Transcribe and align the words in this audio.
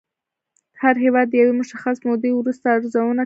هر 0.81 0.95
هېواد 1.03 1.27
د 1.29 1.33
یوې 1.41 1.53
مشخصې 1.61 2.03
مودې 2.07 2.31
وروسته 2.33 2.65
ارزونه 2.75 3.09
کوي 3.19 3.19